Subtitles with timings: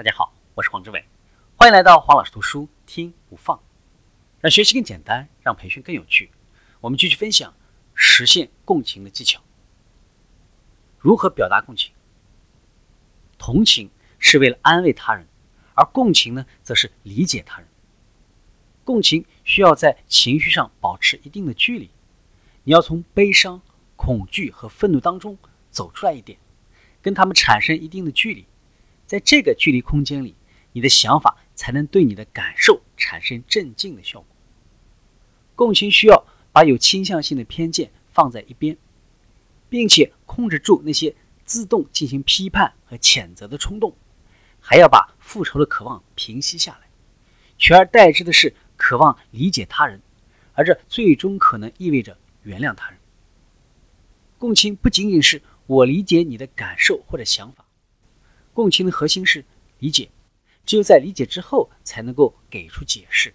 [0.00, 1.04] 大家好，我是黄志伟，
[1.56, 3.60] 欢迎来到黄老师读书听不放，
[4.40, 6.30] 让学习更简单，让培训更有趣。
[6.80, 7.52] 我们继续分享
[7.92, 9.42] 实现共情的技巧。
[10.98, 11.92] 如何表达共情？
[13.36, 15.26] 同情是为了安慰他人，
[15.74, 17.68] 而共情呢，则是理解他人。
[18.84, 21.90] 共情需要在情绪上保持一定的距离，
[22.64, 23.60] 你要从悲伤、
[23.96, 25.36] 恐惧和愤怒当中
[25.70, 26.38] 走出来一点，
[27.02, 28.46] 跟他们产生一定的距离。
[29.10, 30.36] 在这个距离空间里，
[30.70, 34.28] 你的想法才能对你的感受产生镇静的效果。
[35.56, 38.78] 共情需要把有倾向性的偏见放在一边，
[39.68, 41.12] 并且控制住那些
[41.44, 43.96] 自动进行批判和谴责的冲动，
[44.60, 46.88] 还要把复仇的渴望平息下来，
[47.58, 50.00] 取而代之的是渴望理解他人，
[50.52, 53.00] 而这最终可能意味着原谅他人。
[54.38, 57.64] 共情不仅仅是我理解你的感受或者想法。
[58.60, 59.42] 共情的核心是
[59.78, 60.10] 理解，
[60.66, 63.32] 只有在理解之后，才能够给出解释。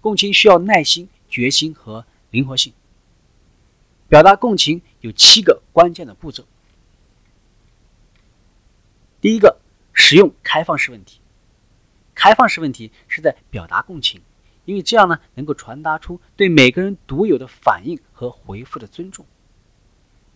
[0.00, 2.72] 共情需要耐心、决心和灵活性。
[4.08, 6.46] 表达共情有七个关键的步骤。
[9.20, 9.60] 第一个，
[9.92, 11.20] 使用开放式问题。
[12.14, 14.22] 开放式问题是在表达共情，
[14.64, 19.26] 因为这样呢，能够传达出对每个人独有的反应和回复的尊重。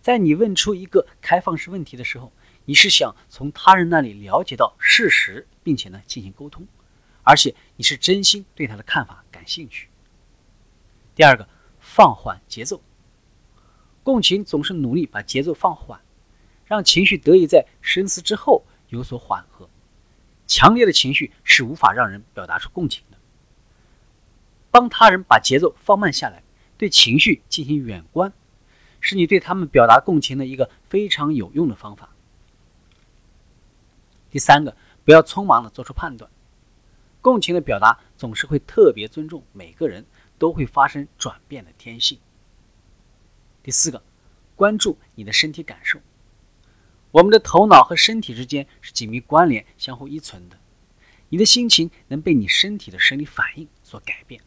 [0.01, 2.33] 在你问出一个开放式问题的时候，
[2.69, 6.67] 你是想从他人那里了解到事实，并且呢进行沟通，
[7.23, 9.87] 而且你是真心对他的看法感兴趣。
[11.15, 11.47] 第二个，
[11.79, 12.81] 放缓节奏。
[14.03, 16.01] 共情总是努力把节奏放缓，
[16.65, 19.69] 让情绪得以在深思之后有所缓和。
[20.45, 23.17] 强烈的情绪是无法让人表达出共情的。
[24.71, 26.43] 帮他人把节奏放慢下来，
[26.77, 28.33] 对情绪进行远观，
[28.99, 32.09] 是你对他们表达共情的一个非常有用的方法。
[34.29, 36.29] 第三个，不要匆忙的做出判断。
[37.21, 40.05] 共情的表达总是会特别尊重每个人
[40.37, 42.19] 都会发生转变的天性。
[43.63, 44.01] 第四个，
[44.55, 45.99] 关注你的身体感受。
[47.11, 50.57] 我们的头脑和身体之间是紧密关联、相互依存的。
[51.29, 54.41] 你的心情能被你身体的生理反应所改变。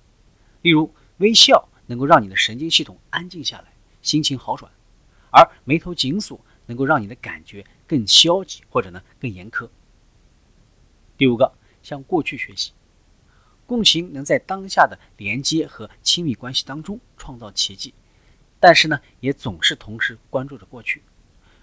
[0.63, 4.71] 例如，微笑能够让你的神经系统安静下来，心情好转；
[5.31, 7.67] 而眉头紧锁能够让你的感觉。
[7.91, 9.69] 更消极或者呢更严苛。
[11.19, 12.71] 第五个，向过去学习，
[13.67, 17.93] 共情能在当下的连接和亲密关系当中创造奇迹，
[18.61, 21.03] 但是呢也总是同时关注着过去。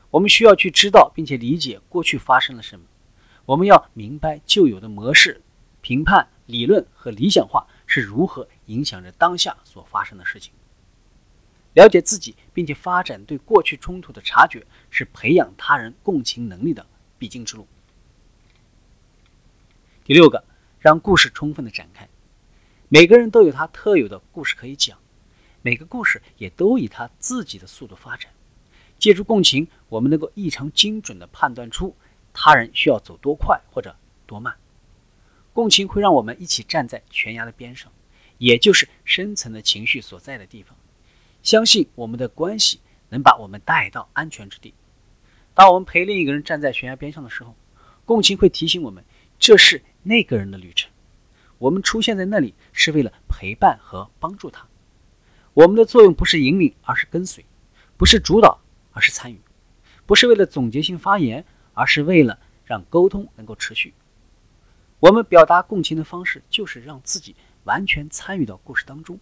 [0.09, 2.85] 我们需要去知道并且理解过去发生了什么，
[3.45, 5.41] 我们要明白旧有的模式、
[5.79, 10.51] 评判、理论和理想化是如何影响着当下所发生的事情。
[11.77, 16.83] 了解自己，并且发展对过去冲突的察觉，是培养他人共情能力的
[17.19, 17.67] 必经之路。
[20.03, 20.43] 第六个，
[20.79, 22.09] 让故事充分的展开。
[22.89, 24.97] 每个人都有他特有的故事可以讲，
[25.61, 28.31] 每个故事也都以他自己的速度发展。
[28.97, 31.95] 借助共情，我们能够异常精准的判断出
[32.33, 33.95] 他人需要走多快或者
[34.25, 34.55] 多慢。
[35.53, 37.91] 共情会让我们一起站在悬崖的边上，
[38.39, 40.75] 也就是深层的情绪所在的地方。
[41.47, 44.73] 相信我们的关系能把我们带到安全之地。
[45.53, 47.55] 当我们陪另一个人站在悬崖边上的时候，
[48.03, 49.01] 共情会提醒我们，
[49.39, 50.91] 这是那个人的旅程。
[51.57, 54.67] 我们出现在那里是为了陪伴和帮助他。
[55.53, 57.45] 我们的作用不是引领，而是跟随；
[57.95, 58.59] 不是主导，
[58.91, 59.37] 而是参与；
[60.05, 63.93] 不是为了总结性发言，而是为了让沟通能够持续。
[64.99, 69.17] 我们表达共情的方式，就是让自己完全参与到故事当中。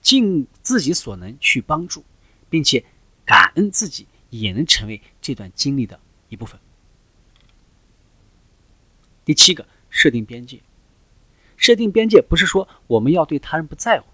[0.00, 2.04] 尽自己所能去帮助，
[2.48, 2.84] 并且
[3.24, 6.58] 感恩自己也能成为这段经历的一部分。
[9.24, 10.60] 第七个，设定边界。
[11.56, 14.06] 设定边界不是说我们要对他人不在乎，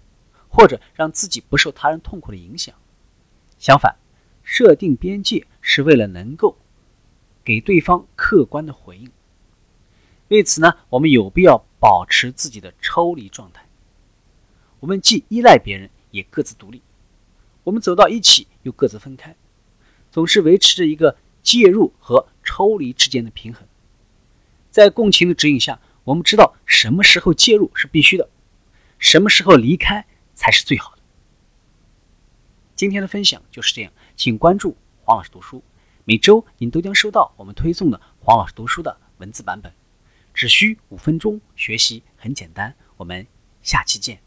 [0.49, 2.75] 或者让自己不受他人痛苦的影响。
[3.57, 3.95] 相反，
[4.43, 6.57] 设定边界是为了能够
[7.43, 9.09] 给对方客观的回应。
[10.27, 13.66] 为此呢，我们有必要保持自己的抽离状态。
[14.79, 16.81] 我们既依赖别人，也各自独立。
[17.63, 19.35] 我们走到一起，又各自分开，
[20.11, 23.67] 总是维持着一个介入和抽离之间的平衡。
[24.69, 28.29] 在共情的指引下，我们知道什么时候介入是必须的，
[28.99, 31.01] 什么时候离开才是最好的。
[32.75, 35.63] 今天的分享就是这样，请关注黄老师读书，
[36.05, 39.73] 每周您都将收到我们推送的黄老师读书的文字版本，
[40.33, 42.75] 只需五分钟，学习很简单。
[42.97, 43.25] 我们
[43.63, 44.26] 下期见。